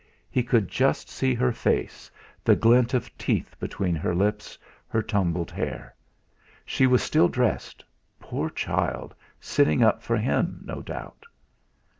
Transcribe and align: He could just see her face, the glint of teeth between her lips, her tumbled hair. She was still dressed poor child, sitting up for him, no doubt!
He 0.31 0.41
could 0.41 0.67
just 0.67 1.09
see 1.11 1.35
her 1.35 1.51
face, 1.51 2.09
the 2.43 2.55
glint 2.55 2.95
of 2.95 3.15
teeth 3.19 3.55
between 3.59 3.93
her 3.93 4.15
lips, 4.15 4.57
her 4.87 5.03
tumbled 5.03 5.51
hair. 5.51 5.93
She 6.65 6.87
was 6.87 7.03
still 7.03 7.27
dressed 7.27 7.85
poor 8.19 8.49
child, 8.49 9.13
sitting 9.39 9.83
up 9.83 10.01
for 10.01 10.17
him, 10.17 10.61
no 10.65 10.81
doubt! 10.81 11.27